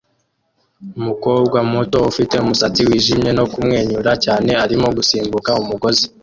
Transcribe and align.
Umukobwa 0.99 1.57
muto 1.71 1.97
ufite 2.11 2.35
umusatsi 2.43 2.81
wijimye 2.87 3.31
no 3.37 3.45
kumwenyura 3.51 4.11
cyane 4.23 4.51
arimo 4.63 4.87
gusimbuka 4.97 5.51
umugozi 5.63 6.05